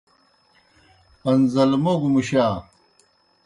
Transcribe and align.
پݩزلموگوْ 1.21 2.09
مُشا۔ 2.13 2.45